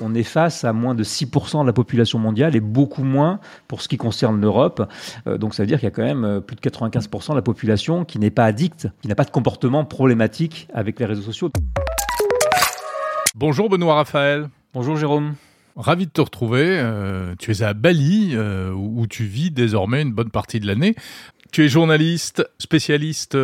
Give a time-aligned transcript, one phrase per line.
[0.00, 3.82] on est face à moins de 6% de la population mondiale et beaucoup moins pour
[3.82, 4.88] ce qui concerne l'Europe.
[5.26, 8.04] donc ça veut dire qu'il y a quand même plus de 95% de la population
[8.04, 11.50] qui n'est pas addicte, qui n'a pas de comportement problématique avec les réseaux sociaux.
[13.34, 14.48] Bonjour Benoît Raphaël.
[14.74, 15.34] Bonjour Jérôme.
[15.78, 16.84] Ravi de te retrouver.
[17.38, 20.94] tu es à Bali, où tu vis désormais une bonne partie de l'année.
[21.50, 23.36] Tu es journaliste, spécialiste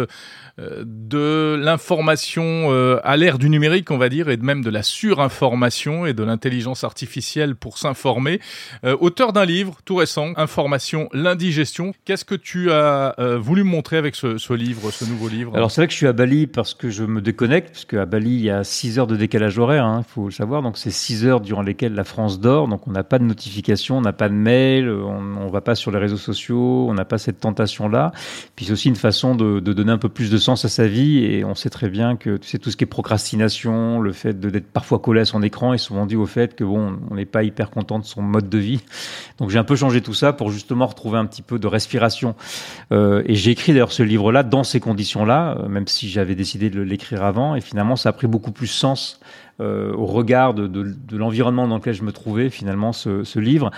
[0.61, 4.85] euh, de l'information euh, à l'ère du numérique, on va dire, et même de la
[4.85, 8.41] surinformation et de l'intelligence artificielle pour s'informer.
[8.85, 11.93] Euh, auteur d'un livre tout récent, Information, l'indigestion.
[12.05, 15.57] Qu'est-ce que tu as voulu montrer avec ce, livre, ce nouveau livre?
[15.57, 18.07] Alors c'est vrai que je suis à Bali parce que je me déconnecte, parce qu'à
[18.07, 20.63] Bali, il y a 6 heures de décalage horaire, il hein, faut le savoir.
[20.63, 23.99] Donc c'est 6 heures durant lesquelles la France dort, donc on n'a pas de notification,
[23.99, 27.05] on n'a pas de mail, on ne va pas sur les réseaux sociaux, on n'a
[27.05, 28.13] pas cette tentation-là.
[28.57, 31.25] Puis c'est aussi une façon de, donner un peu plus de sens à sa vie
[31.25, 34.39] et on sait très bien que tu sais tout ce qui est procrastination, le fait
[34.39, 37.25] d'être parfois collé à son écran est souvent dit au fait que bon, on n'est
[37.25, 38.81] pas hyper content de son mode de vie.
[39.39, 42.35] Donc j'ai un peu changé tout ça pour justement retrouver un petit peu de respiration.
[42.93, 46.71] Euh, et j'ai écrit d'ailleurs ce livre-là dans ces conditions-là, euh, même si j'avais décidé
[46.71, 47.55] de l'écrire avant.
[47.55, 49.21] Et finalement, ça a pris beaucoup plus sens
[49.61, 53.71] au regard de, l'environnement dans lequel je me trouvais finalement ce livre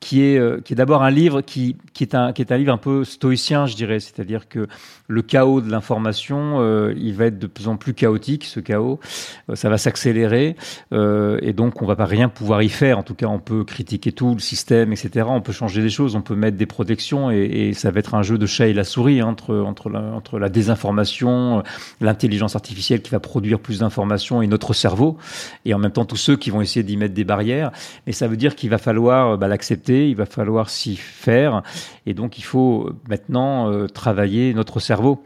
[0.00, 2.58] qui est, euh, qui est d'abord un livre qui, qui, est un, qui est un
[2.58, 4.00] livre un peu stoïcien, je dirais.
[4.00, 4.66] C'est-à-dire que
[5.08, 9.00] le chaos de l'information, euh, il va être de plus en plus chaotique, ce chaos.
[9.48, 10.56] Euh, ça va s'accélérer.
[10.92, 12.98] et donc, on va pas rien pouvoir y faire.
[12.98, 15.26] En tout cas, on peut critiquer tout, le système, etc.
[15.28, 17.30] On peut changer des choses, on peut mettre des protections.
[17.30, 19.88] Et, et ça va être un jeu de chat et la souris hein, entre, entre,
[19.88, 21.62] la, entre la désinformation,
[22.00, 25.16] l'intelligence artificielle qui va produire plus d'informations et notre cerveau.
[25.64, 27.72] Et en même temps, tous ceux qui vont essayer d'y mettre des barrières.
[28.06, 31.62] Mais ça veut dire qu'il va falloir bah, l'accepter il va falloir s'y faire,
[32.06, 35.24] et donc il faut maintenant euh, travailler notre cerveau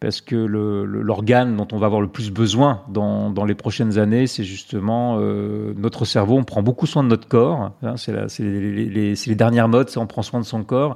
[0.00, 4.44] parce que l'organe dont on va avoir le plus besoin dans, les prochaines années, c'est
[4.44, 6.38] justement euh, notre cerveau.
[6.38, 7.72] On prend beaucoup soin de notre corps.
[7.82, 10.94] Hein, c'est les, les, dernières modes, on prend soin de son corps.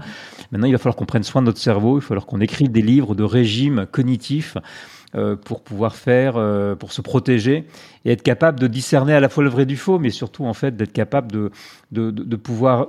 [0.50, 1.98] Maintenant, il va falloir qu'on prenne soin de notre cerveau.
[1.98, 4.56] Il va falloir qu'on écrive des livres de régime cognitif
[5.14, 6.42] euh, pour pouvoir faire,
[6.78, 7.66] pour se protéger
[8.06, 10.54] et être capable de discerner à la fois le vrai du faux, mais surtout en
[10.54, 11.50] fait d'être capable de,
[11.90, 12.88] de pouvoir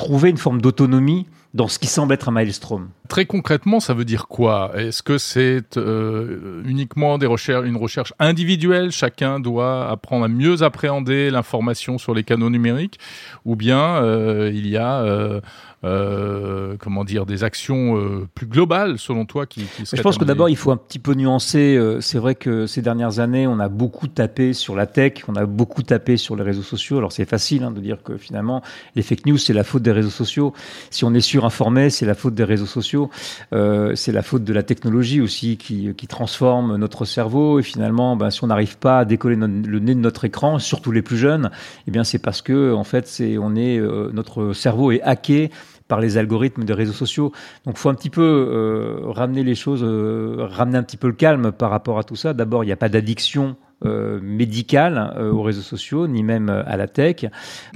[0.00, 2.88] trouver une forme d'autonomie dans ce qui semble être un maelstrom.
[3.08, 4.70] Très concrètement, ça veut dire quoi?
[4.76, 8.92] Est-ce que c'est euh, uniquement des recherches, une recherche individuelle?
[8.92, 13.00] Chacun doit apprendre à mieux appréhender l'information sur les canaux numériques,
[13.44, 15.02] ou bien euh, il y a
[15.82, 20.48] euh, comment dire, des actions plus globales, selon toi, qui, qui Je pense que d'abord,
[20.48, 21.80] il faut un petit peu nuancer.
[22.00, 25.46] C'est vrai que ces dernières années, on a beaucoup tapé sur la tech, on a
[25.46, 26.98] beaucoup tapé sur les réseaux sociaux.
[26.98, 28.62] Alors, c'est facile hein, de dire que finalement,
[28.94, 30.52] les fake news, c'est la faute des réseaux sociaux.
[30.90, 33.10] Si on est surinformé, c'est la faute des réseaux sociaux.
[33.52, 37.58] Euh, c'est la faute de la technologie aussi qui, qui transforme notre cerveau.
[37.58, 40.92] Et finalement, ben, si on n'arrive pas à décoller le nez de notre écran, surtout
[40.92, 41.50] les plus jeunes,
[41.86, 43.78] eh bien, c'est parce que, en fait, on est,
[44.12, 45.50] notre cerveau est hacké
[45.90, 47.32] par les algorithmes des réseaux sociaux.
[47.66, 51.12] Donc, faut un petit peu euh, ramener les choses, euh, ramener un petit peu le
[51.12, 52.32] calme par rapport à tout ça.
[52.32, 56.86] D'abord, il n'y a pas d'addiction euh, médicale aux réseaux sociaux, ni même à la
[56.86, 57.26] tech.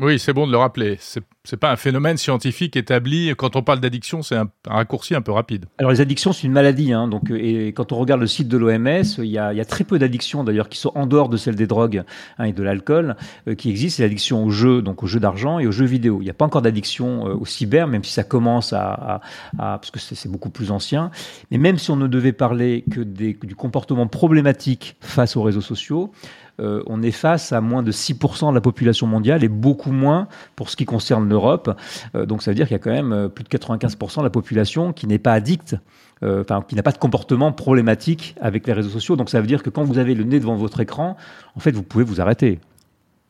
[0.01, 0.97] Oui, c'est bon de le rappeler.
[1.01, 3.33] C'est c'est pas un phénomène scientifique établi.
[3.37, 5.67] Quand on parle d'addiction, c'est un, raccourci un peu rapide.
[5.77, 6.95] Alors les addictions, c'est une maladie.
[6.95, 9.99] Hein, donc, et quand on regarde le site de l'OMS, il y a, très peu
[9.99, 12.05] d'addictions d'ailleurs qui sont en dehors de celles des drogues
[12.39, 13.17] hein, et de l'alcool
[13.47, 13.99] euh, qui existent.
[13.99, 16.19] C'est l'addiction aux jeux, donc aux jeux d'argent et aux jeux vidéo.
[16.23, 19.21] Il n'y a pas encore d'addiction euh, au cyber, même si ça commence à,
[19.59, 21.11] parce que c'est beaucoup plus ancien.
[21.51, 26.11] Mais même si on ne devait parler que du comportement problématique face aux réseaux sociaux,
[26.61, 30.29] euh, on est face à moins de 6% de la population mondiale et beaucoup moins
[30.57, 31.77] pour ce qui concerne l'Europe.
[32.15, 34.23] Euh, donc ça veut dire qu'il y a quand même euh, plus de 95% de
[34.23, 35.77] la population qui n'est pas addicte.
[36.23, 39.15] Enfin, qui n'a pas de comportement problématique avec les réseaux sociaux.
[39.15, 41.19] Donc ça veut dire que quand vous avez le nez devant votre écran,
[41.55, 42.61] en fait, vous pouvez vous arrêter.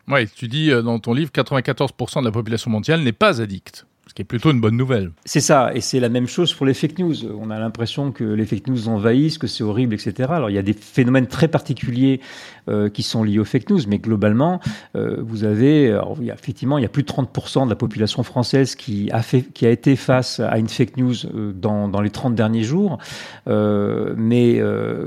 [0.06, 3.84] Oui, tu dis dans ton livre, 94% de la population mondiale n'est pas addicte.
[4.06, 5.12] Ce qui est plutôt une bonne nouvelle.
[5.24, 7.24] C'est ça, et c'est la même chose pour les fake news.
[7.32, 10.28] On a l'impression que les fake news envahissent, que c'est horrible, etc.
[10.30, 12.20] Alors il y a des phénomènes très particuliers
[12.68, 14.60] euh, qui sont liés aux fake news, mais globalement,
[14.96, 18.74] euh, vous avez, alors, effectivement, il y a plus de 30% de la population française
[18.74, 19.22] qui a,
[19.68, 22.98] été face à une fake news euh, dans, les 30 derniers jours,
[23.46, 24.60] mais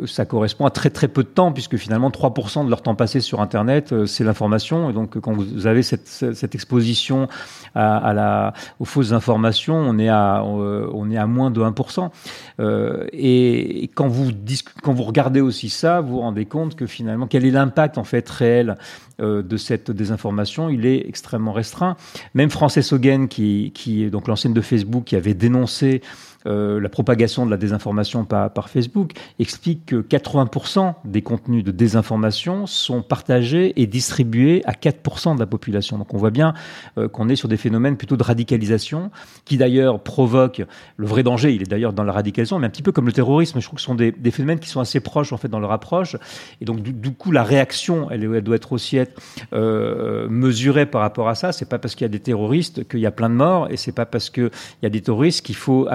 [0.05, 3.19] ça correspond à très très peu de temps, puisque finalement 3% de leur temps passé
[3.19, 7.27] sur Internet, c'est l'information, et donc quand vous avez cette, exposition
[7.75, 10.43] aux fausses informations, on est à,
[11.27, 12.09] moins de 1%.
[12.59, 14.31] Euh, et, quand vous
[14.81, 18.03] quand vous regardez aussi ça, vous vous rendez compte que finalement, quel est l'impact en
[18.03, 18.77] fait réel
[19.19, 21.97] euh, de cette désinformation Il est extrêmement restreint.
[22.33, 26.01] Même Frances Hogan, qui, qui est donc l'ancienne de Facebook, qui avait dénoncé
[26.45, 31.71] euh, la propagation de la désinformation par, par Facebook, explique que 80% des contenus de
[31.71, 35.97] désinformation sont partagés et distribués à 4% de la population.
[35.97, 36.53] Donc on voit bien
[36.97, 39.11] euh, qu'on est sur des phénomènes plutôt de radicalisation,
[39.45, 40.63] qui d'ailleurs provoquent
[40.97, 43.13] le vrai danger, il est d'ailleurs dans la radicalisation, mais un petit peu comme le
[43.13, 45.47] terrorisme, je trouve que ce sont des, des phénomènes qui sont assez proches en fait
[45.47, 46.15] dans leur approche,
[46.61, 49.19] et donc du, coup la réaction, elle, doit être aussi être
[49.53, 51.51] euh, mesurée par rapport à ça.
[51.51, 53.77] C'est pas parce qu'il y a des terroristes qu'il y a plein de morts, et
[53.77, 54.51] c'est pas parce qu'il
[54.83, 55.87] y a des terroristes qu'il faut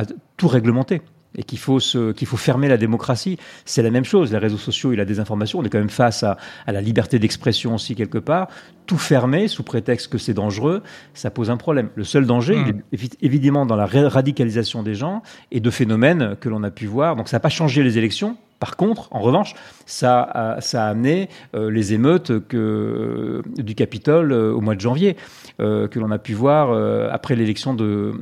[0.42, 1.02] tout réglementer
[1.38, 3.38] et qu'il faut, se, qu'il faut fermer la démocratie.
[3.64, 4.32] C'est la même chose.
[4.32, 6.36] Les réseaux sociaux et la désinformation, on est quand même face à,
[6.66, 8.48] à la liberté d'expression aussi quelque part.
[8.86, 10.82] Tout fermer sous prétexte que c'est dangereux,
[11.14, 11.90] ça pose un problème.
[11.94, 12.82] Le seul danger, mmh.
[12.90, 15.22] il est évidemment dans la radicalisation des gens
[15.52, 17.14] et de phénomènes que l'on a pu voir.
[17.14, 18.36] Donc ça n'a pas changé les élections.
[18.62, 19.54] Par contre, en revanche,
[19.86, 24.80] ça a, ça a amené euh, les émeutes que, du Capitole euh, au mois de
[24.80, 25.16] janvier,
[25.58, 26.70] euh, que l'on a pu voir
[27.12, 28.12] après l'élection de,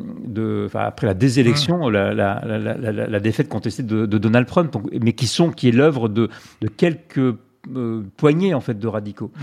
[0.73, 1.93] après la désélection, mmh.
[1.93, 5.69] la, la, la, la, défaite contestée de, de Donald Trump, donc, mais qui sont qui
[5.69, 6.31] est l'œuvre de,
[6.63, 7.37] de quelques
[7.77, 9.31] euh, poignées en fait de radicaux.
[9.35, 9.41] Mmh.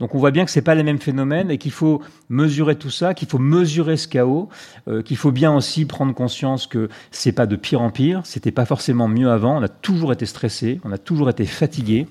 [0.00, 2.90] Donc on voit bien que c'est pas les mêmes phénomènes et qu'il faut mesurer tout
[2.90, 4.48] ça, qu'il faut mesurer ce chaos,
[4.88, 8.50] euh, qu'il faut bien aussi prendre conscience que c'est pas de pire en pire, c'était
[8.50, 12.06] pas forcément mieux avant, on a toujours été stressé, on a toujours été fatigué,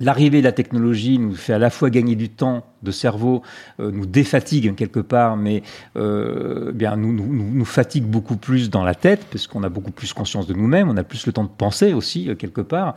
[0.00, 3.42] L'arrivée de la technologie nous fait à la fois gagner du temps de cerveau,
[3.78, 5.62] euh, nous défatigue quelque part, mais
[5.96, 10.12] euh, bien nous, nous, fatigue beaucoup plus dans la tête, parce qu'on a beaucoup plus
[10.12, 12.96] conscience de nous-mêmes, on a plus le temps de penser aussi euh, quelque part.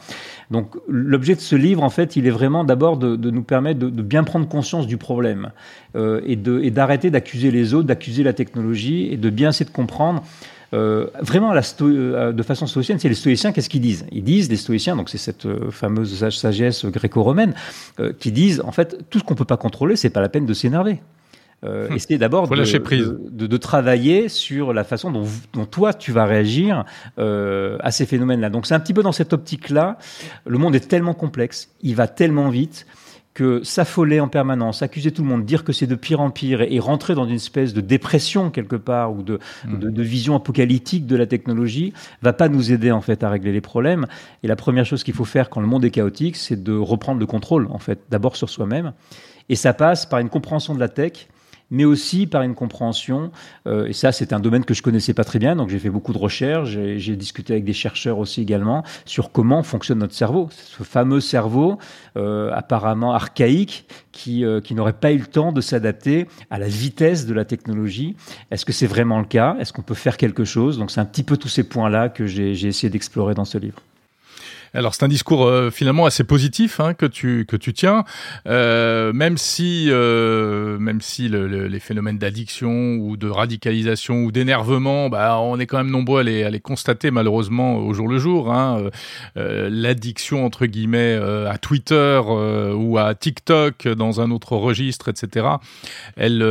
[0.50, 3.92] Donc l'objet de ce livre, en fait, il est vraiment d'abord de, nous permettre de,
[3.92, 5.52] de, bien prendre conscience du problème
[5.96, 10.24] et d'arrêter d'accuser les autres, d'accuser la technologie et de bien essayer de comprendre
[10.74, 14.06] euh, vraiment la euh, de façon stoïcienne, c'est les stoïciens, qu'est-ce qu'ils disent?
[14.12, 17.54] Ils disent, les stoïciens, donc c'est cette euh, fameuse sagesse gréco-romaine,
[18.00, 20.46] euh, qui disent, en fait, tout ce qu'on peut pas contrôler, c'est pas la peine
[20.46, 21.00] de s'énerver.
[21.64, 26.12] Euh, essayer d'abord de, de, de, de, travailler sur la façon dont, dont toi tu
[26.12, 26.86] vas réagir
[27.18, 28.52] euh, à ces phénomènes-là.
[28.52, 29.98] Donc c'est un petit peu dans cette optique-là.
[30.46, 32.86] Le monde est tellement complexe, il va tellement vite
[33.38, 36.64] que s'affoler en permanence, accuser tout le monde, dire que c'est de pire en pire
[36.64, 39.38] et, et, rentrer dans une espèce de dépression quelque part ou de,
[39.68, 39.78] mmh.
[39.78, 41.94] de, de, vision apocalyptique de la technologie
[42.24, 44.08] va pas nous aider en fait à régler les problèmes.
[44.42, 47.20] Et la première chose qu'il faut faire quand le monde est chaotique, c'est de reprendre
[47.20, 48.94] le contrôle en fait, d'abord sur soi-même.
[49.50, 51.28] Et ça passe par une compréhension de la tech
[51.72, 53.32] mais aussi par une compréhension.
[53.68, 55.90] Euh, et ça, c'est un domaine que je connaissais pas très bien, donc j'ai fait
[55.90, 56.70] beaucoup de recherches.
[56.70, 61.78] J'ai discuté avec des chercheurs aussi également sur comment fonctionne notre cerveau, ce fameux cerveau
[62.16, 66.68] euh, apparemment archaïque qui, euh, qui n'aurait pas eu le temps de s'adapter à la
[66.68, 68.16] vitesse de la technologie.
[68.52, 69.58] Est-ce que c'est vraiment le cas?
[69.60, 70.78] Est-ce qu'on peut faire quelque chose?
[70.78, 73.82] Donc c'est un petit peu tous ces points-là que j'ai essayé d'explorer dans ce livre.
[74.74, 78.04] Alors c'est un discours euh, finalement assez positif hein, que tu que tu tiens,
[78.48, 84.32] euh, même si euh, même si le, le, les phénomènes d'addiction ou de radicalisation ou
[84.32, 88.08] d'énervement, bah, on est quand même nombreux à les, à les constater malheureusement au jour
[88.08, 88.52] le jour.
[88.52, 88.90] Hein.
[89.36, 92.22] L'addiction entre guillemets à Twitter
[92.76, 95.48] ou à TikTok dans un autre registre, etc.
[96.16, 96.42] Elle,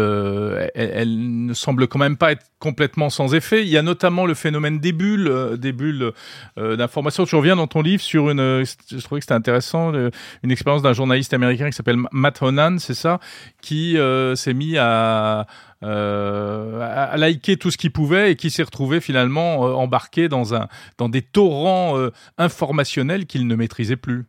[0.74, 3.62] elle, elle ne semble quand même pas être complètement sans effet.
[3.62, 6.12] Il y a notamment le phénomène des bulles, des bulles
[6.56, 7.24] d'information.
[7.24, 10.92] Tu reviens dans ton livre sur une, je trouvais que c'était intéressant, une expérience d'un
[10.92, 13.20] journaliste américain qui s'appelle Matt Honan, c'est ça,
[13.60, 15.46] qui euh, s'est mis à,
[15.82, 20.54] euh, à liker tout ce qu'il pouvait et qui s'est retrouvé finalement euh, embarqué dans
[20.54, 20.68] un,
[20.98, 24.24] dans des torrents euh, informationnels qu'il ne maîtrisait plus.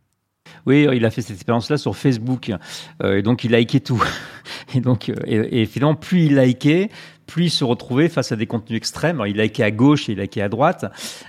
[0.66, 2.52] Oui, il a fait cette expérience-là sur Facebook.
[3.02, 4.02] Euh, et donc, il likait tout.
[4.74, 6.90] Et donc, et finalement, plus il likait,
[7.28, 9.16] plus se retrouvait face à des contenus extrêmes.
[9.16, 10.86] Alors, il likait à gauche et il likait à droite.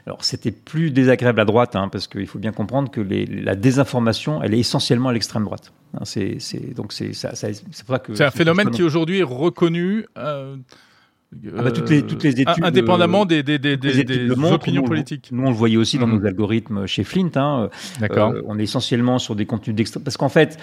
[0.07, 3.55] Alors, c'était plus désagréable à droite, hein, parce qu'il faut bien comprendre que les, la
[3.55, 5.71] désinformation, elle est essentiellement à l'extrême droite.
[6.03, 6.39] C'est,
[6.73, 8.15] donc, c'est, ça, ça, c'est pour ça que.
[8.15, 10.05] C'est un phénomène qui aujourd'hui est reconnu.
[10.17, 10.55] Euh
[11.31, 14.87] ah bah, toutes, les, toutes les études, indépendamment des, des, des, des, des opinions nous,
[14.87, 15.29] politiques.
[15.31, 16.19] Nous, on le voyait aussi dans mmh.
[16.19, 17.29] nos algorithmes chez Flint.
[17.35, 17.69] Hein.
[17.99, 18.31] D'accord.
[18.31, 20.03] Euh, on est essentiellement sur des contenus d'extrême.
[20.03, 20.57] Parce qu'en fait,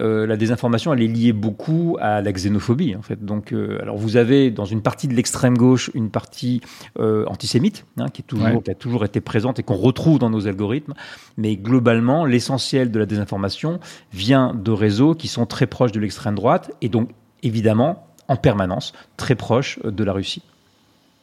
[0.00, 2.94] euh, la désinformation, elle est liée beaucoup à la xénophobie.
[2.94, 3.24] En fait.
[3.24, 6.60] Donc, euh, alors vous avez dans une partie de l'extrême gauche une partie
[7.00, 8.62] euh, antisémite hein, qui, est toujours, ouais.
[8.62, 10.94] qui a toujours été présente et qu'on retrouve dans nos algorithmes.
[11.36, 13.80] Mais globalement, l'essentiel de la désinformation
[14.12, 17.10] vient de réseaux qui sont très proches de l'extrême droite et donc
[17.42, 20.42] évidemment en permanence, très proche de la Russie.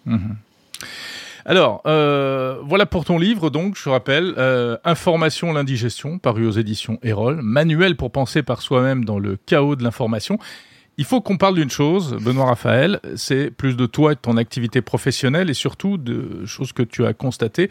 [0.05, 0.17] Mmh.
[1.45, 6.99] Alors, euh, voilà pour ton livre, donc, je rappelle, euh, Information, l'indigestion, paru aux éditions
[7.01, 10.37] Erol, manuel pour penser par soi-même dans le chaos de l'information.
[10.99, 14.35] Il faut qu'on parle d'une chose, Benoît Raphaël, c'est plus de toi et de ton
[14.35, 17.69] activité professionnelle et surtout de choses que tu as constatées,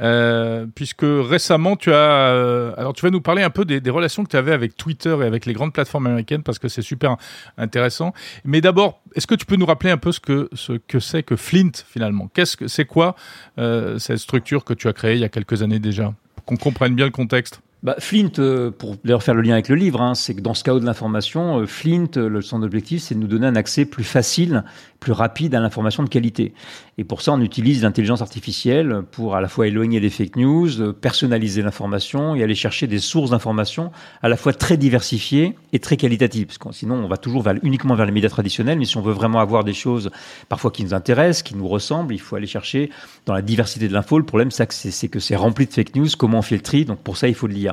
[0.00, 4.22] euh, puisque récemment tu as, euh, alors tu vas nous parler un peu des, relations
[4.22, 7.16] que tu avais avec Twitter et avec les grandes plateformes américaines parce que c'est super
[7.56, 8.12] intéressant.
[8.44, 11.24] Mais d'abord, est-ce que tu peux nous rappeler un peu ce que ce que c'est
[11.24, 12.30] que Flint finalement?
[12.32, 13.16] Qu'est-ce que c'est quoi
[13.58, 16.56] euh, cette structure que tu as créée il y a quelques années déjà, pour qu'on
[16.56, 20.00] comprenne bien le contexte bah, Flint, euh, pour d'ailleurs faire le lien avec le livre,
[20.00, 23.20] hein, c'est que dans ce chaos de l'information, euh, Flint, euh, son objectif, c'est de
[23.20, 24.64] nous donner un accès plus facile,
[24.98, 26.54] plus rapide à l'information de qualité.
[26.98, 30.92] Et pour ça, on utilise l'intelligence artificielle pour à la fois éloigner les fake news,
[30.92, 33.92] personnaliser l'information et aller chercher des sources d'information
[34.22, 36.46] à la fois très diversifiées et très qualitatives.
[36.46, 39.12] Parce que sinon, on va toujours uniquement vers les médias traditionnels, mais si on veut
[39.12, 40.10] vraiment avoir des choses
[40.48, 42.90] parfois qui nous intéressent, qui nous ressemblent, il faut aller chercher
[43.24, 44.18] dans la diversité de l'info.
[44.18, 46.08] Le problème, c'est que c'est rempli de fake news.
[46.18, 47.67] Comment on fait le tri Donc pour ça, il faut de l'IA.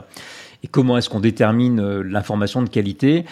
[0.64, 3.26] Et comment est-ce qu'on détermine euh, l'information de qualité?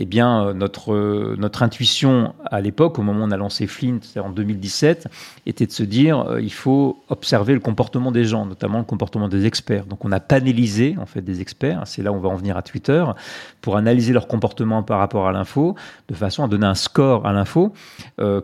[0.00, 3.66] Eh bien, euh, notre, euh, notre intuition à l'époque, au moment où on a lancé
[3.66, 5.08] Flint, c'est en 2017,
[5.44, 9.26] était de se dire euh, il faut observer le comportement des gens, notamment le comportement
[9.26, 9.86] des experts.
[9.86, 11.82] Donc, on a panélisé en fait des experts.
[11.86, 13.04] C'est là où on va en venir à Twitter
[13.60, 15.74] pour analyser leur comportement par rapport à l'info,
[16.08, 17.72] de façon à donner un score à l'info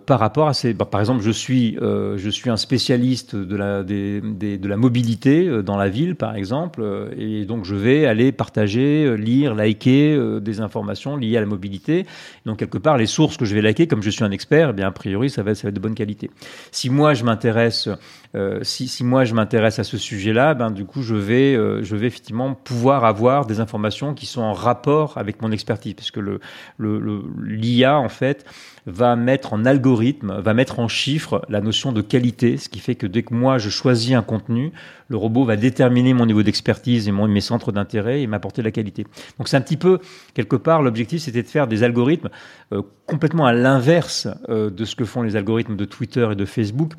[0.07, 0.75] par rapport à ces.
[0.75, 5.77] Bah, par exemple, je suis je suis un spécialiste de la de la mobilité dans
[5.77, 6.85] la ville, par exemple,
[7.17, 12.07] et donc je vais aller partager, lire, liker des informations liées à mobilité.
[12.47, 14.73] Donc, quelque part, les sources que je vais liker, comme je suis un expert, eh
[14.73, 16.31] bien, a priori, ça va, ça va être de bonne qualité.
[16.73, 17.89] Si moi, je m'intéresse,
[18.35, 21.83] euh, si, si, moi, je m'intéresse à ce sujet-là, ben, du coup, je vais, euh,
[21.83, 26.11] je vais effectivement pouvoir avoir des informations qui sont en rapport avec mon expertise, parce
[26.11, 26.41] que le,
[26.79, 28.45] le, l'IA, en fait,
[28.87, 32.95] va mettre en algorithme, va mettre en chiffres la notion de qualité, ce qui fait
[32.95, 34.73] que dès que moi je choisis un contenu,
[35.15, 38.73] le robot va déterminer mon niveau d'expertise et mon, mes centres d'intérêt et m'apporter la
[38.73, 39.07] qualité.
[39.39, 40.01] Donc c'est un petit peu,
[40.35, 42.31] quelque part, l'objectif c'était de faire des algorithmes
[42.73, 46.45] euh, complètement à l'inverse euh, de ce que font les algorithmes de Twitter et de
[46.45, 46.95] Facebook,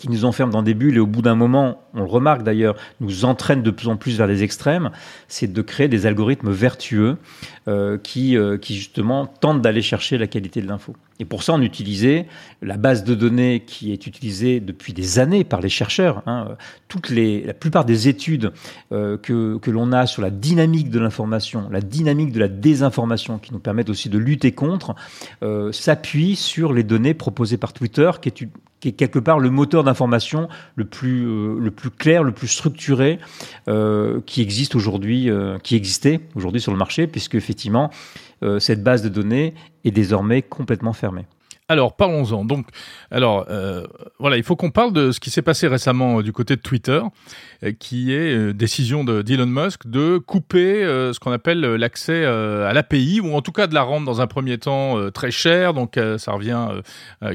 [0.00, 2.74] qui nous enferment dans des bulles et au bout d'un moment, on le remarque d'ailleurs,
[3.00, 4.90] nous entraînent de plus en plus vers les extrêmes,
[5.28, 7.18] c'est de créer des algorithmes vertueux
[7.68, 10.96] euh, qui, euh, qui justement tentent d'aller chercher la qualité de l'info.
[11.18, 12.26] Et pour ça, on utilisait
[12.62, 16.22] la base de données qui est utilisée depuis des années par les chercheurs.
[16.24, 16.56] Hein.
[16.88, 18.52] Toutes les, la plupart des études
[18.92, 23.36] euh, que, que l'on a sur la dynamique de l'information, la dynamique de la désinformation,
[23.36, 24.94] qui nous permettent aussi de lutter contre,
[25.42, 28.48] euh, s'appuient sur les données proposées par Twitter, qui est,
[28.80, 32.48] qui est quelque part le moteur d'information le plus euh, le plus clair, le plus
[32.48, 33.18] structuré
[33.68, 37.90] euh, qui existe aujourd'hui, euh, qui existait aujourd'hui sur le marché, puisque effectivement
[38.58, 39.52] cette base de données
[39.84, 41.26] est désormais complètement fermée.
[41.70, 42.44] Alors parlons-en.
[42.44, 42.66] Donc,
[43.12, 43.86] alors euh,
[44.18, 46.60] voilà, il faut qu'on parle de ce qui s'est passé récemment euh, du côté de
[46.60, 47.00] Twitter,
[47.62, 53.36] euh, qui est décision de Musk de couper ce qu'on appelle l'accès à l'API, ou
[53.36, 55.72] en tout cas de la rendre dans un premier temps très cher.
[55.72, 56.68] Donc ça revient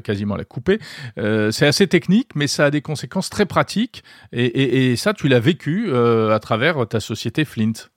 [0.03, 0.79] quasiment à la couper.
[1.15, 4.03] c'est assez technique, mais ça a des conséquences très pratiques.
[4.33, 7.89] Et ça, tu l'as vécu à travers ta société Flint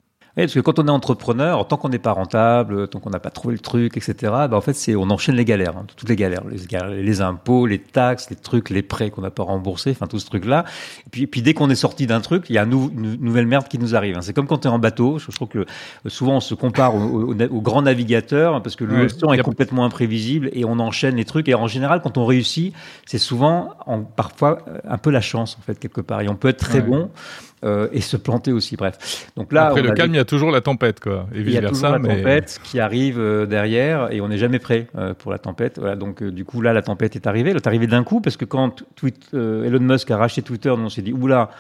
[0.45, 3.31] parce que quand on est entrepreneur, tant qu'on n'est pas rentable, tant qu'on n'a pas
[3.31, 6.17] trouvé le truc, etc., bah en fait, c'est on enchaîne les galères, hein, toutes les
[6.17, 10.07] galères, les, les, impôts, les taxes, les trucs, les prêts qu'on n'a pas remboursés, enfin
[10.07, 10.65] tout ce truc-là.
[11.07, 13.69] Et puis, puis dès qu'on est sorti d'un truc, il y a une nouvelle merde
[13.69, 14.17] qui nous arrive.
[14.17, 14.23] Hein.
[14.23, 15.19] C'est comme quand tu es en bateau.
[15.19, 15.67] Je, trouve que
[16.07, 19.85] souvent on se compare aux au, grands navigateurs hein, parce que le temps est complètement
[19.85, 21.49] imprévisible et on enchaîne les trucs.
[21.49, 22.75] Et en général, quand on réussit,
[23.07, 26.21] c'est souvent en, parfois un peu la chance en fait quelque part.
[26.21, 27.11] Et on peut être très bon.
[27.65, 28.77] Euh, et se planter aussi.
[28.77, 29.31] Bref.
[29.37, 31.27] Donc là, après le calme, il y a toujours la tempête, quoi.
[31.35, 34.61] Et il y a toujours la tempête qui arrive euh, derrière, et on n'est jamais
[34.61, 35.79] prêt euh, pour la tempête.
[35.79, 35.97] Voilà.
[35.97, 37.51] Donc du coup là, la tempête est arrivée.
[37.51, 40.89] Elle est arrivée d'un coup parce que quand tweet, Elon Musk a racheté Twitter, on
[40.89, 41.51] s'est dit oula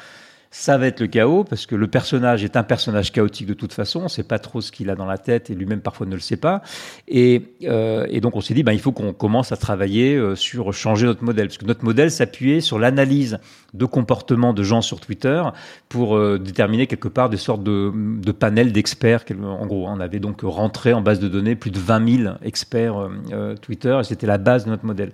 [0.50, 3.75] ça va être le chaos parce que le personnage est un personnage chaotique de toute
[3.75, 4.00] façon.
[4.00, 6.14] On ne sait pas trop ce qu'il a dans la tête et lui-même parfois ne
[6.14, 6.62] le sait pas.
[7.07, 11.05] Et, et donc on s'est dit, ben, il faut qu'on commence à travailler sur changer
[11.05, 13.40] notre modèle parce que notre modèle s'appuyait sur l'analyse
[13.75, 15.42] de comportements de gens sur Twitter
[15.88, 17.92] pour euh, déterminer quelque part des sortes de,
[18.32, 19.25] panels d'experts.
[19.42, 23.08] En gros, on avait donc rentré en base de données plus de 20 000 experts
[23.32, 25.12] euh, Twitter et c'était la base de notre modèle.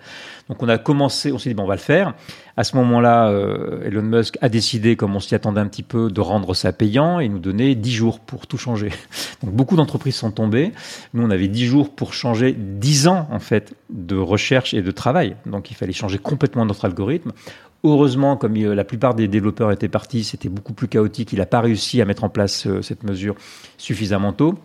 [0.48, 2.14] Donc on a commencé, on s'est dit, bon, on va le faire.
[2.56, 3.32] À ce moment-là,
[3.84, 7.18] Elon Musk a décidé, comme on s'y attendait un petit peu de rendre ça payant
[7.18, 8.90] et nous donner 10 jours pour tout changer.
[9.42, 10.72] Donc beaucoup d'entreprises sont tombées.
[11.14, 14.90] Nous, on avait 10 jours pour changer 10 ans en fait de recherche et de
[14.92, 15.34] travail.
[15.46, 17.32] Donc il fallait changer complètement notre algorithme.
[17.84, 21.32] Heureusement, comme la plupart des développeurs étaient partis, c'était beaucoup plus chaotique.
[21.32, 23.34] Il n'a pas réussi à mettre en place euh, cette mesure
[23.76, 24.58] suffisamment tôt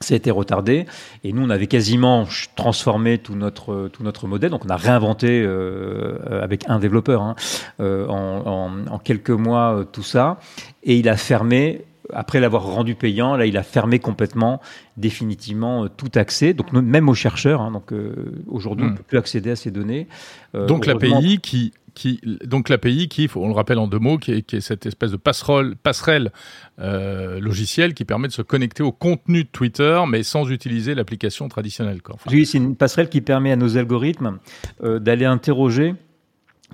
[0.00, 0.86] ça a été retardé
[1.24, 5.42] et nous on avait quasiment transformé tout notre tout notre modèle donc on a réinventé
[5.44, 7.34] euh, avec un développeur hein,
[7.80, 10.40] euh, en, en, en, quelques mois euh, tout ça
[10.82, 14.60] et il a fermé après l'avoir rendu payant, là, il a fermé complètement,
[14.96, 16.54] définitivement, tout accès.
[16.54, 17.60] Donc même aux chercheurs.
[17.60, 17.94] Hein, donc
[18.48, 18.96] aujourd'hui, on ne hmm.
[18.96, 20.08] peut plus accéder à ces données.
[20.52, 21.72] donc l'API qui
[22.44, 25.74] donc l'API qui, on le rappelle en deux mots, qui est, cette espèce de passerelle,
[25.76, 26.32] passerelle
[26.78, 31.48] euh, logicielle qui permet de se connecter au contenu de Twitter, mais sans utiliser l'application
[31.48, 32.00] traditionnelle.
[32.30, 34.38] Oui, c'est une passerelle qui permet à nos algorithmes
[34.82, 35.94] euh, d'aller interroger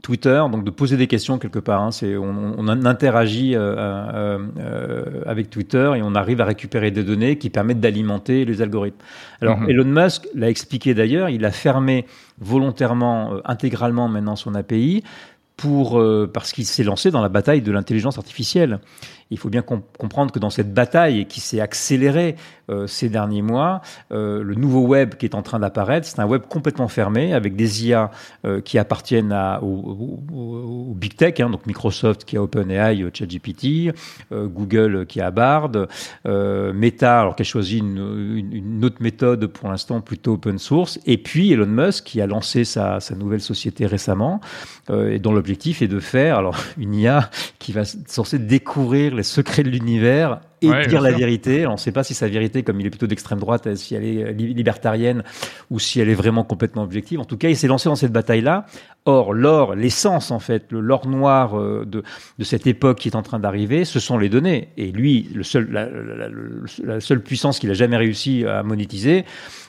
[0.03, 1.83] Twitter, donc de poser des questions quelque part.
[1.83, 7.03] Hein, c'est, on, interagit euh, euh, euh, avec Twitter et on arrive à récupérer des
[7.03, 8.99] données qui permettent d'alimenter les algorithmes.
[9.41, 9.71] Alors mhm.
[9.71, 12.07] Elon Musk l'a expliqué d'ailleurs, il a fermé
[12.41, 15.03] volontairement, intégralement maintenant son API
[15.57, 16.03] pour
[16.35, 18.79] parce qu'il s'est lancé dans la bataille de l'intelligence artificielle.
[19.31, 22.37] Il faut bien comprendre que dans cette bataille qui s'est accélérée
[22.71, 23.81] euh, ces derniers mois,
[24.13, 27.57] euh, le nouveau web qui est en train d'apparaître, c'est un web complètement fermé avec
[27.57, 28.13] des IA
[28.45, 29.61] euh, qui appartiennent à,
[31.07, 33.93] big tech, hein, donc Microsoft qui a OpenAI, ChatGPT,
[34.33, 35.71] Google qui a Bard,
[36.25, 41.53] Meta alors qui a choisi une, autre méthode pour l'instant plutôt open source, et puis
[41.53, 44.41] Elon Musk qui a lancé sa, sa nouvelle société récemment
[44.91, 49.63] et dont l'objectif est de faire alors une IA qui va censée découvrir les secrets
[49.63, 51.67] de l'univers et dire la vérité.
[51.67, 54.05] on ne sait pas si sa vérité, comme il est plutôt d'extrême droite, si elle
[54.05, 55.23] est libertarienne
[55.71, 57.21] ou si elle est vraiment complètement objective.
[57.21, 58.67] En tout cas, il s'est lancé dans cette bataille-là.
[59.09, 62.03] Or, l'or, l'essence en fait, le l'or noir euh, de,
[62.39, 64.71] de cette époque qui est en train d'arriver, ce sont les données.
[64.77, 65.71] Et lui, le seul,
[66.83, 69.25] la, seule puissance qu'il a jamais réussi à monétiser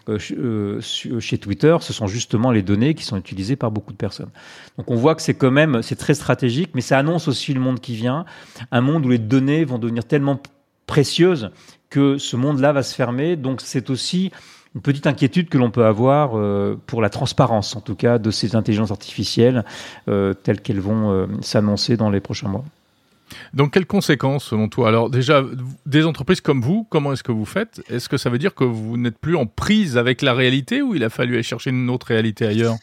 [0.09, 3.97] euh, euh, chez Twitter, ce sont justement les données qui sont utilisées par beaucoup de
[3.97, 4.29] personnes.
[4.77, 7.59] Donc, on voit que c'est quand même, c'est très stratégique, mais ça annonce aussi le
[7.59, 8.25] monde qui vient,
[8.71, 10.41] un monde où les données vont devenir tellement
[10.87, 11.51] précieuse
[11.89, 13.35] que ce monde-là va se fermer.
[13.35, 14.31] Donc c'est aussi
[14.75, 18.31] une petite inquiétude que l'on peut avoir euh, pour la transparence, en tout cas, de
[18.31, 19.65] ces intelligences artificielles
[20.07, 22.63] euh, telles qu'elles vont euh, s'annoncer dans les prochains mois.
[23.53, 24.87] Donc, quelles conséquences selon toi?
[24.87, 25.43] Alors, déjà,
[25.85, 27.81] des entreprises comme vous, comment est-ce que vous faites?
[27.89, 30.95] Est-ce que ça veut dire que vous n'êtes plus en prise avec la réalité ou
[30.95, 32.75] il a fallu aller chercher une autre réalité ailleurs?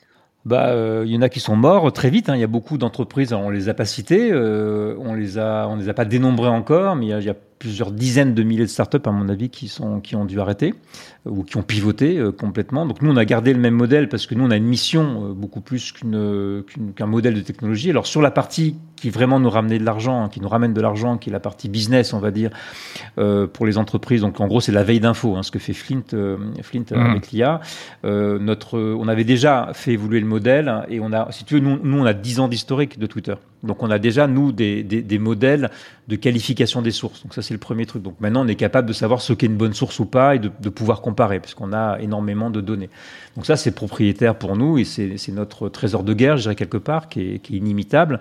[0.44, 2.28] Bah, il y en a qui sont morts très vite.
[2.28, 2.34] Hein.
[2.34, 5.88] Il y a beaucoup d'entreprises, on les a pas citées, on les a, on les
[5.88, 7.34] a pas dénombrées encore, mais il y a
[7.64, 10.74] plusieurs dizaines de milliers de startups, à mon avis, qui, sont, qui ont dû arrêter
[11.24, 12.84] ou qui ont pivoté euh, complètement.
[12.84, 15.30] Donc nous, on a gardé le même modèle parce que nous, on a une mission
[15.30, 17.88] euh, beaucoup plus qu'un modèle de technologie.
[17.88, 20.80] Alors sur la partie qui vraiment nous ramenait de l'argent, hein, qui nous ramène de
[20.80, 22.48] l'argent, qui est la partie business, on va dire,
[23.18, 24.22] euh, pour les entreprises.
[24.22, 26.04] Donc en gros, c'est la veille d'info, hein, ce que fait Flint,
[26.62, 26.96] Flint mmh.
[26.96, 27.60] avec l'IA.
[28.02, 31.78] notre, on avait déjà fait évoluer le modèle et on a, si tu veux, nous,
[31.82, 33.34] nous on a 10 ans d'historique de Twitter.
[33.62, 35.70] Donc on a déjà, nous, des, des, des, modèles
[36.08, 37.22] de qualification des sources.
[37.22, 38.02] Donc ça, c'est le premier truc.
[38.02, 40.38] Donc maintenant, on est capable de savoir ce qu'est une bonne source ou pas et
[40.38, 42.90] de, de pouvoir comparer, puisqu'on a énormément de données.
[43.36, 46.76] Donc ça, c'est propriétaire pour nous et c'est notre trésor de guerre, je dirais quelque
[46.76, 48.20] part, qui est, qui est inimitable.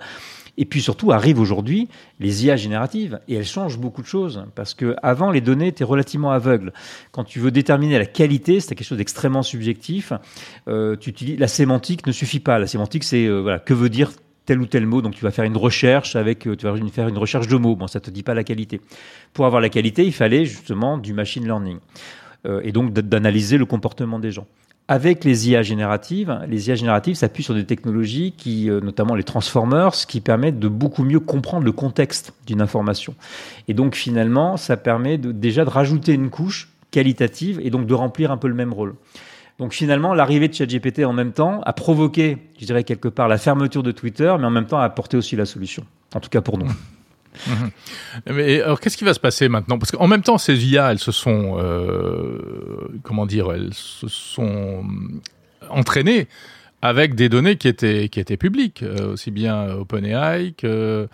[0.56, 1.88] Et puis surtout arrivent aujourd'hui
[2.20, 5.84] les IA génératives et elles changent beaucoup de choses parce que avant les données étaient
[5.84, 6.72] relativement aveugles.
[7.12, 10.12] Quand tu veux déterminer la qualité, c'est quelque chose d'extrêmement subjectif.
[10.68, 12.58] Euh, tu utilises la sémantique ne suffit pas.
[12.58, 14.12] La sémantique c'est euh, voilà que veut dire
[14.46, 15.02] tel ou tel mot.
[15.02, 17.74] Donc tu vas faire une recherche avec, euh, tu vas faire une recherche de mots.
[17.74, 18.80] Bon, ça te dit pas la qualité.
[19.32, 21.78] Pour avoir la qualité, il fallait justement du machine learning
[22.62, 24.46] et donc d'analyser le comportement des gens.
[24.86, 29.22] Avec les IA génératives, les IA génératives s'appuient sur des technologies qui, euh, notamment les
[29.22, 33.14] transformers, qui permettent de beaucoup mieux comprendre le contexte d'une information.
[33.66, 38.30] Et donc finalement, ça permet déjà de rajouter une couche qualitative et donc de remplir
[38.30, 38.94] un peu le même rôle.
[39.58, 43.38] Donc finalement, l'arrivée de ChatGPT en même temps a provoqué, je dirais quelque part, la
[43.38, 45.84] fermeture de Twitter, mais en même temps a apporté aussi la solution.
[46.14, 46.70] En tout cas pour nous.
[47.46, 47.70] Mhm.
[48.34, 49.78] Mais alors, qu'est-ce qui va se passer maintenant?
[49.78, 52.38] Parce qu'en même temps, ces IA, elles se sont, euh,
[53.02, 54.84] comment dire, elles se sont
[55.70, 56.28] entraînées
[56.82, 61.08] avec des données qui étaient qui étaient publiques, euh, aussi bien OpenAI que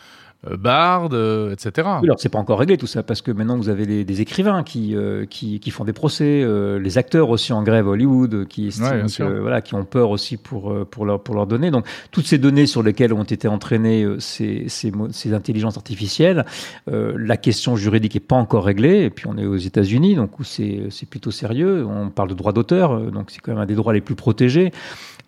[0.48, 1.86] Bard, euh, etc.
[2.02, 4.96] alors c'est pas encore réglé tout ça parce que maintenant vous avez des écrivains qui,
[4.96, 6.46] euh, qui, qui font des procès,
[6.78, 8.70] les acteurs aussi en grève à Hollywood qui
[9.18, 11.70] voilà qui ont peur aussi pour pour leur pour leurs données.
[11.70, 16.46] Donc toutes ces données sur lesquelles ont été entraînées ces ces, ces intelligences artificielles,
[16.86, 19.04] la question juridique est pas encore réglée.
[19.04, 21.84] Et puis on est aux États-Unis donc où c'est c'est plutôt sérieux.
[21.86, 24.72] On parle de droit d'auteur donc c'est quand même un des droits les plus protégés.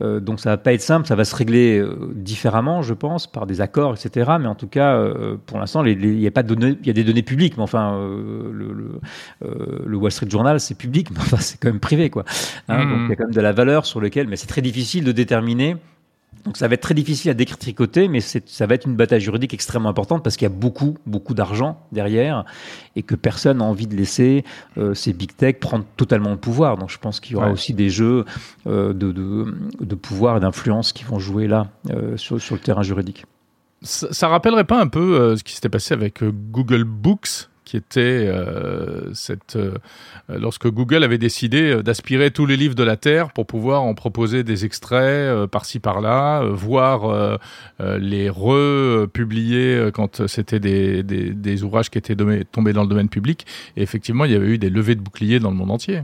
[0.03, 3.27] Euh, donc ça va pas être simple, ça va se régler euh, différemment, je pense,
[3.27, 4.33] par des accords, etc.
[4.41, 6.91] Mais en tout cas, euh, pour l'instant, il y a pas de données, il y
[6.91, 7.97] a des données publiques, mais enfin,
[8.53, 9.01] le,
[9.87, 12.25] le, Wall Street Journal, c'est public, mais enfin, c'est quand même privé, quoi.
[12.69, 14.63] Hein, donc il y a quand même de la valeur sur lequel, mais c'est très
[14.63, 15.77] difficile de déterminer
[16.45, 19.55] donc ça va être très difficile à détricoter, mais ça va être une bataille juridique
[19.55, 22.45] extrêmement importante parce qu'il y a beaucoup, beaucoup d'argent derrière
[22.97, 24.45] et que personne n'a envie de laisser
[24.77, 26.79] euh, ces big tech prendre totalement le pouvoir.
[26.79, 28.25] Donc je pense qu'il y aura aussi des jeux
[28.67, 32.61] euh, de, de, de, pouvoir et d'influence qui vont jouer là euh, sur, sur, le
[32.61, 33.25] terrain juridique.
[33.83, 37.49] Ça, ça rappellerait pas un peu ce qui s'était passé avec Google Books?
[37.73, 38.31] Qui était
[39.15, 39.57] cette
[40.29, 44.45] lorsque Google avait décidé d'aspirer tous les livres de la terre pour pouvoir en proposer
[44.45, 47.39] des extraits par-ci par-là, voir
[47.81, 52.17] les republier quand c'était des, des, des, ouvrages qui étaient
[52.53, 53.47] tombés dans le domaine public.
[53.79, 56.03] Et effectivement, il y avait eu des levées de boucliers dans le monde entier.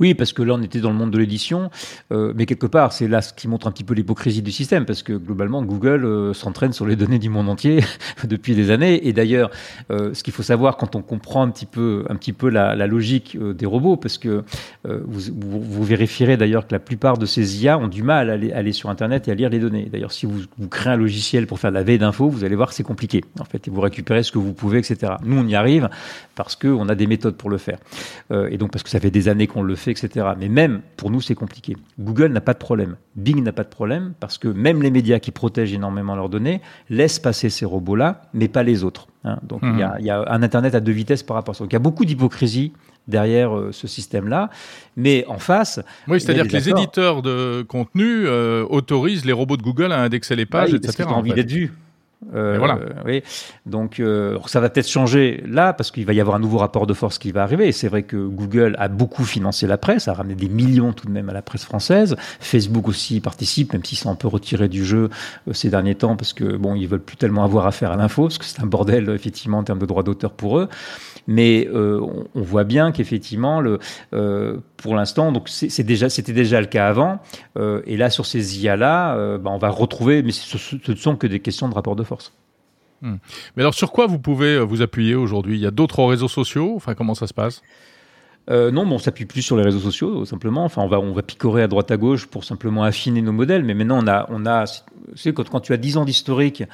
[0.00, 1.70] Oui, parce que là, on était dans le monde de l'édition,
[2.12, 4.84] euh, mais quelque part, c'est là ce qui montre un petit peu l'hypocrisie du système,
[4.84, 7.82] parce que globalement, Google euh, s'entraîne sur les données du monde entier
[8.24, 9.06] depuis des années.
[9.08, 9.50] Et d'ailleurs,
[9.90, 13.96] euh, ce qu'il faut savoir quand on comprend un petit peu, la, logique des robots,
[13.96, 14.44] parce que
[14.84, 18.90] vous, vérifierez d'ailleurs que la plupart de ces IA ont du mal à aller, sur
[18.90, 19.88] Internet et à lire les données.
[19.90, 22.56] D'ailleurs, si vous, vous, créez un logiciel pour faire de la veille d'infos, vous allez
[22.56, 25.14] voir que c'est compliqué, en fait, et vous récupérez ce que vous pouvez, etc.
[25.24, 25.88] Nous, on y arrive
[26.34, 27.78] parce qu'on a des méthodes pour le faire.
[28.30, 30.26] et donc, parce que ça fait des années qu'on le fait, etc.
[30.38, 31.76] Mais même pour nous, c'est compliqué.
[31.98, 32.96] Google n'a pas de problème.
[33.16, 36.60] Bing n'a pas de problème parce que même les médias qui protègent énormément leurs données
[36.90, 39.08] laissent passer ces robots-là, mais pas les autres.
[39.24, 39.38] Hein.
[39.42, 41.64] Donc il, y a, un Internet à deux vitesses par rapport à ça.
[41.64, 42.72] Donc il y a beaucoup d'hypocrisie
[43.06, 44.50] derrière euh, ce système-là.
[44.96, 45.80] Mais en face.
[46.06, 50.36] Oui, c'est-à-dire que les éditeurs de contenu euh, autorisent les robots de Google à indexer
[50.36, 50.94] les pages, etc.
[50.98, 51.72] Parce ont envie d'être vus.
[52.34, 52.80] Euh, voilà.
[53.06, 53.22] oui.
[53.64, 56.86] Donc euh, ça va peut-être changer là parce qu'il va y avoir un nouveau rapport
[56.86, 57.68] de force qui va arriver.
[57.68, 61.06] Et c'est vrai que Google a beaucoup financé la presse, a ramené des millions tout
[61.06, 62.16] de même à la presse française.
[62.40, 65.10] Facebook aussi participe, même s'ils sont un peu retirés du jeu
[65.46, 68.24] euh, ces derniers temps parce que bon, ils veulent plus tellement avoir affaire à l'info
[68.24, 70.68] parce que c'est un bordel effectivement en termes de droits d'auteur pour eux.
[71.28, 73.78] Mais euh, on, on, voit bien qu'effectivement, le,
[74.12, 77.20] euh, pour l'instant, donc c'est déjà, c'était déjà le cas avant.
[77.86, 81.14] et là, sur ces IA là, bah, on va retrouver, mais ce, ce ne sont
[81.14, 82.32] que des questions de rapport de force.
[83.02, 83.16] Hmm.
[83.56, 85.56] Mais alors sur quoi vous pouvez euh, vous appuyer aujourd'hui?
[85.56, 86.72] Il y a d'autres réseaux sociaux?
[86.76, 87.62] Enfin, comment ça se passe?
[88.50, 90.64] Euh, non, mais on s'appuie plus sur les réseaux sociaux, simplement.
[90.64, 93.62] Enfin, on va, on va picorer à droite à gauche pour simplement affiner nos modèles.
[93.62, 94.64] Mais maintenant, on a, on a,
[95.14, 96.64] c'est quand, quand tu as 10 ans d'historique,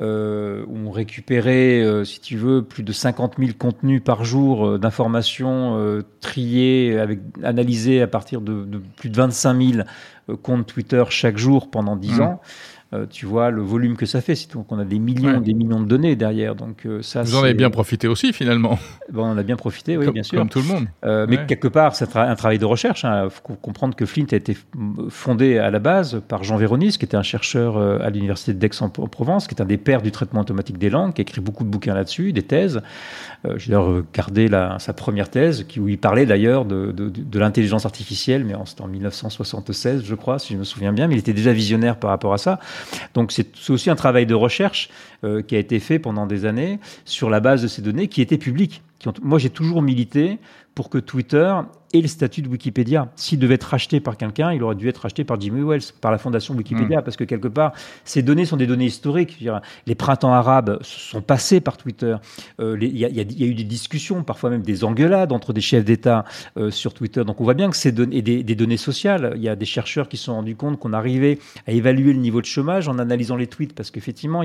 [0.00, 4.66] euh, où on récupérait, euh, si tu veux, plus de 50 000 contenus par jour
[4.66, 9.82] euh, d'informations euh, triées, avec, analysées à partir de, de, plus de 25 000
[10.42, 12.22] comptes Twitter chaque jour pendant 10 mmh.
[12.22, 12.40] ans.
[12.92, 14.34] Euh, tu vois le volume que ça fait.
[14.52, 16.56] Donc on a des millions, des millions de données derrière.
[16.56, 17.22] Donc euh, ça.
[17.22, 18.80] Vous en avez bien profité aussi finalement.
[19.12, 20.38] Bon, on en a bien profité, oui, bien sûr.
[20.38, 20.86] Comme tout le monde.
[21.04, 23.02] Euh, mais quelque part, c'est un travail de recherche.
[23.02, 23.28] Il hein.
[23.28, 24.56] faut comprendre que Flint a été
[25.08, 29.54] fondé à la base par Jean Véronis, qui était un chercheur à l'université d'Aix-en-Provence, qui
[29.54, 31.94] est un des pères du traitement automatique des langues, qui a écrit beaucoup de bouquins
[31.94, 32.82] là-dessus, des thèses.
[33.56, 37.38] J'ai d'ailleurs gardé la, sa première thèse, qui, où il parlait d'ailleurs de, de, de
[37.38, 41.08] l'intelligence artificielle, mais c'était en 1976, je crois, si je me souviens bien.
[41.08, 42.60] Mais il était déjà visionnaire par rapport à ça.
[43.14, 44.88] Donc c'est aussi un travail de recherche
[45.24, 48.22] euh, qui a été fait pendant des années sur la base de ces données qui
[48.22, 48.82] étaient publiques.
[49.22, 50.38] moi, j'ai toujours milité
[50.74, 51.54] pour que Twitter
[51.92, 53.10] et le statut de Wikipédia.
[53.16, 56.12] S'il devait être racheté par quelqu'un, il aurait dû être racheté par Jimmy Wells, par
[56.12, 57.04] la fondation Wikipédia, mm.
[57.04, 57.72] parce que quelque part,
[58.04, 59.44] ces données sont des données historiques.
[59.86, 62.16] Les printemps arabes sont passés par Twitter.
[62.60, 66.24] Euh, il y, a eu des discussions, parfois même des engueulades entre des chefs d'État
[66.56, 67.24] euh, sur Twitter.
[67.24, 69.32] Donc on voit bien que c'est des, des, données sociales.
[69.36, 72.20] Il y a des chercheurs qui se sont rendus compte qu'on arrivait à évaluer le
[72.20, 74.42] niveau de chômage en analysant les tweets, parce qu'effectivement,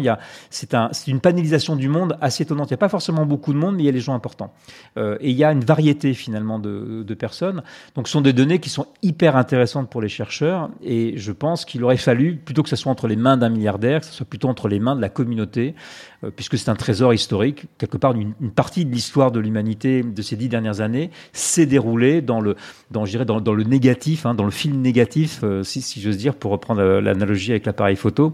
[0.66, 2.70] c'est un, une panélisation du monde assez étonnante.
[2.70, 4.52] Il n'y a pas forcément beaucoup de monde, mais il y a les gens importants.
[4.98, 7.64] Euh, et il y a une variété finalement de, personnes
[7.96, 11.64] donc ce sont des données qui sont hyper intéressantes pour les chercheurs et je pense
[11.64, 14.26] qu'il aurait fallu, plutôt que ce soit entre les mains d'un milliardaire, que ce soit
[14.26, 15.76] plutôt entre les mains de la communauté,
[16.24, 17.68] euh, puisque c'est un trésor historique.
[17.78, 22.22] Quelque part, une, partie de l'histoire de l'humanité de ces dix dernières années s'est déroulée
[22.22, 22.56] dans le,
[22.92, 26.52] dans, dans, le négatif, hein, dans le film négatif, euh, si, si j'ose dire, pour
[26.52, 28.34] reprendre l'analogie avec l'appareil photo,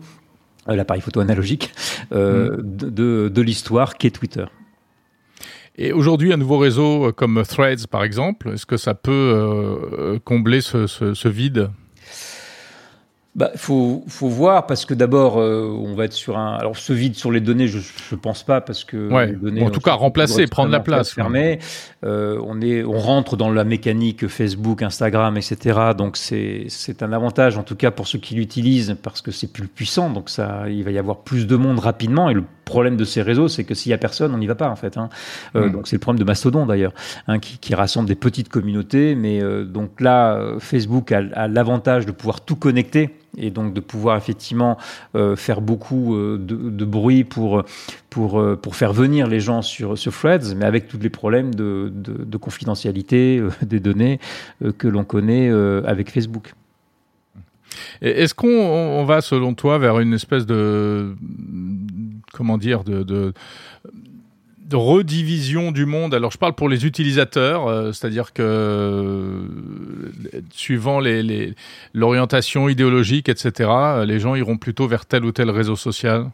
[0.76, 1.74] l'appareil photo analogique,
[2.12, 2.16] mmh.
[2.16, 4.46] de, de, de l'histoire qu'est Twitter.
[5.78, 10.20] Et aujourd'hui, un nouveau réseau euh, comme Threads, par exemple, est-ce que ça peut euh,
[10.24, 11.72] combler ce, ce, ce vide?
[13.34, 16.56] Bah, faut, faut voir parce que d'abord, euh, on va être sur un.
[16.56, 19.28] Alors, ce vide sur les données, je, je pense pas parce que ouais.
[19.28, 19.63] les données.
[19.63, 21.12] en tout cas, remplacer, prendre la place.
[21.13, 21.60] Fermée.
[22.04, 25.80] Euh, on est, on rentre dans la mécanique Facebook, Instagram, etc.
[25.98, 29.52] Donc, c'est, c'est un avantage en tout cas pour ceux qui l'utilisent parce que c'est
[29.52, 30.10] plus puissant.
[30.10, 32.30] Donc, ça, il va y avoir plus de monde rapidement.
[32.30, 34.56] Et le problème de ces réseaux, c'est que s'il y a personne, on n'y va
[34.56, 34.98] pas en fait.
[34.98, 35.10] Hein.
[35.56, 35.72] Euh, mm.
[35.72, 36.94] Donc, c'est le problème de Mastodon d'ailleurs,
[37.28, 39.16] hein, qui, qui, rassemble des petites communautés.
[39.16, 43.80] Mais euh, donc là, Facebook a, a l'avantage de pouvoir tout connecter et donc de
[43.80, 44.78] pouvoir effectivement
[45.16, 47.64] euh, faire beaucoup euh, de, de, bruit pour,
[48.10, 51.54] pour, euh, pour faire venir les gens sur, sur Threads, mais avec tous les problèmes
[51.54, 54.20] de, de, de confidentialité euh, des données
[54.64, 55.50] euh, que l'on connaît
[55.86, 56.54] avec Facebook.
[58.02, 61.16] Est-ce qu'on va, selon toi, vers une espèce de
[62.34, 63.34] comment dire de, de
[64.72, 66.16] de redivision du monde?
[66.16, 69.42] Alors je parle pour les utilisateurs, euh, c'est-à-dire que euh,
[70.52, 71.00] suivant
[71.94, 73.70] l'orientation les, idéologique, etc.,
[74.06, 76.32] les gens iront plutôt vers tel ou tel réseau social?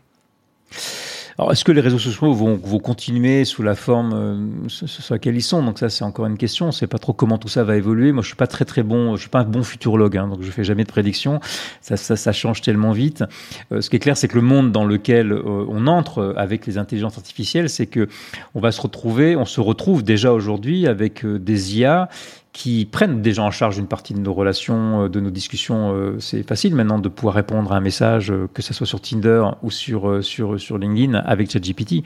[1.39, 5.35] Alors, est-ce que les réseaux sociaux vont, vont continuer sous la forme euh, sur laquelle
[5.35, 5.61] ils sont?
[5.61, 6.65] Donc ça, c'est encore une question.
[6.65, 8.11] On ne sait pas trop comment tout ça va évoluer.
[8.11, 9.15] Moi, je suis pas très très bon.
[9.15, 11.39] Je suis pas un bon futurologue, hein, donc je fais jamais de prédictions.
[11.81, 13.23] Ça, ça, ça change tellement vite.
[13.71, 16.65] Euh, ce qui est clair, c'est que le monde dans lequel euh, on entre avec
[16.65, 18.07] les intelligences artificielles, c'est que
[18.55, 22.09] on va se retrouver, on se retrouve déjà aujourd'hui avec des IA
[22.57, 25.93] qui prennent déjà en charge une partie de nos relations, euh, de nos discussions.
[25.93, 28.99] Euh, c'est facile maintenant de pouvoir répondre à un message, euh, que ce soit sur
[28.99, 32.03] Tinder ou sur sur sur LinkedIn avec ChatGPT.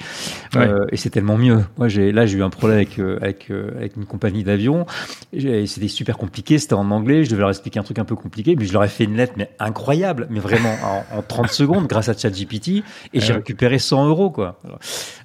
[0.91, 1.63] et c'est tellement mieux.
[1.77, 4.85] Moi, j'ai là j'ai eu un problème avec avec avec une compagnie d'avion.
[5.31, 6.57] C'était super compliqué.
[6.57, 7.23] C'était en anglais.
[7.23, 8.57] Je devais leur expliquer un truc un peu compliqué.
[8.57, 11.87] Puis je leur ai fait une lettre, mais incroyable, mais vraiment en, en 30 secondes
[11.87, 12.83] grâce à ChatGPT.
[13.13, 14.59] Et j'ai récupéré 100 euros quoi.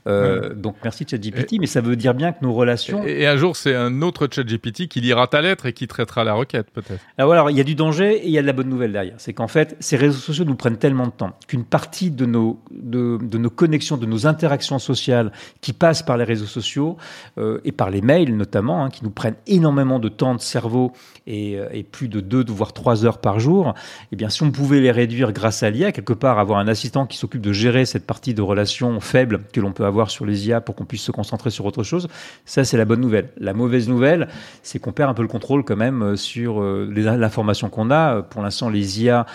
[0.06, 3.04] Euh, Donc merci ChatGPT, mais ça veut dire bien que nos relations.
[3.04, 6.24] Et, et un jour, c'est un autre ChatGPT qui lira ta lettre et qui traitera
[6.24, 7.00] la requête, peut-être.
[7.18, 8.92] Alors, alors, il y a du danger et il y a de la bonne nouvelle
[8.92, 9.14] derrière.
[9.18, 12.60] C'est qu'en fait, ces réseaux sociaux nous prennent tellement de temps qu'une partie de nos,
[12.70, 16.96] de, de, nos connexions, de nos interactions sociales qui passent par les réseaux sociaux
[17.38, 20.92] euh, et par les mails notamment, hein, qui nous prennent énormément de temps de cerveau
[21.26, 23.74] et, euh, plus de deux, voire trois heures par jour,
[24.12, 27.06] eh bien, si on pouvait les réduire grâce à l'IA, quelque part, avoir un assistant
[27.06, 30.48] qui s'occupe de gérer cette partie de relations faibles que l'on peut avoir sur les
[30.48, 32.08] IA pour qu'on puisse se concentrer sur autre chose,
[32.44, 33.30] ça, c'est la bonne nouvelle.
[33.38, 34.28] La mauvaise nouvelle,
[34.62, 38.22] c'est qu'on perd un peu le contrôle quand même euh, sur euh, l'information qu'on a.
[38.22, 39.26] Pour l'instant, les IA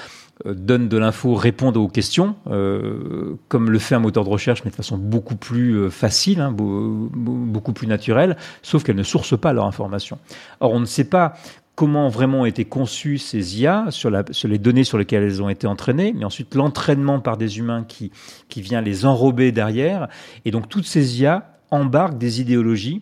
[0.45, 4.63] euh, donnent de l'info, répondent aux questions, euh, comme le fait un moteur de recherche,
[4.65, 9.54] mais de façon beaucoup plus facile, hein, beaucoup plus naturelle, sauf qu'elles ne sourcent pas
[9.54, 10.17] leur information.
[10.60, 11.36] Or, on ne sait pas
[11.76, 15.50] comment vraiment ont été conçues ces IA sur, sur, les données sur lesquelles elles ont
[15.50, 18.12] été entraînées, mais ensuite l'entraînement par des humains qui,
[18.50, 20.08] qui vient les enrober derrière.
[20.45, 23.02] Et donc toutes ces IA embarquent des idéologies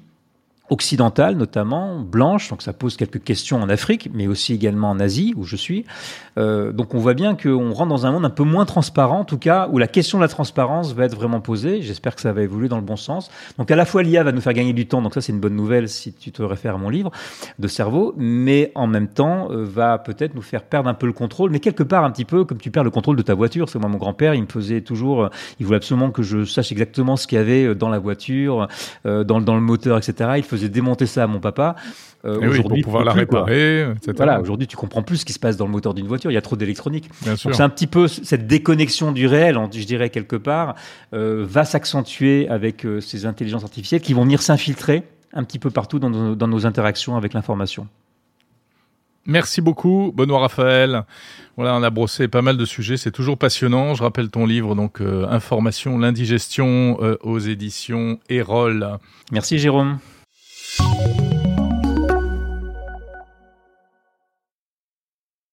[0.69, 5.33] occidentale notamment, blanche, donc ça pose quelques questions en Afrique, mais aussi également en Asie,
[5.35, 5.85] où je suis.
[6.37, 9.25] Euh, donc on voit bien qu'on rentre dans un monde un peu moins transparent, en
[9.25, 11.81] tout cas, où la question de la transparence va être vraiment posée.
[11.81, 13.29] J'espère que ça va évoluer dans le bon sens.
[13.57, 15.39] Donc à la fois l'IA va nous faire gagner du temps, donc ça c'est une
[15.39, 17.11] bonne nouvelle si tu te réfères à mon livre
[17.57, 21.13] de cerveau, mais en même temps euh, va peut-être nous faire perdre un peu le
[21.13, 23.65] contrôle, mais quelque part un petit peu comme tu perds le contrôle de ta voiture.
[23.69, 25.29] Que moi mon grand-père, il me faisait toujours, euh,
[25.59, 28.67] il voulait absolument que je sache exactement ce qu'il y avait dans la voiture,
[29.05, 30.31] dans, dans le moteur, etc.
[30.37, 31.75] Il faisait démonter ça à mon papa.
[32.25, 34.13] Euh, eh aujourd'hui, pour pouvoir la réparer, etc.
[34.17, 36.31] Voilà, aujourd'hui, tu comprends plus ce qui se passe dans le moteur d'une voiture.
[36.31, 37.09] Il y a trop d'électronique.
[37.21, 40.75] c'est un petit peu cette déconnexion du réel, je dirais quelque part,
[41.13, 45.69] euh, va s'accentuer avec euh, ces intelligences artificielles qui vont venir s'infiltrer un petit peu
[45.69, 47.87] partout dans nos, dans nos interactions avec l'information.
[49.25, 51.03] Merci beaucoup, Benoît Raphaël.
[51.55, 53.93] Voilà, on a brossé pas mal de sujets, c'est toujours passionnant.
[53.93, 58.97] Je rappelle ton livre, donc Information, l'indigestion aux éditions Erol.
[59.31, 59.99] Merci, Jérôme.
[60.77, 61.48] you